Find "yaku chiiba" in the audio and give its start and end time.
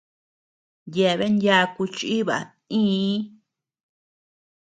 1.45-2.37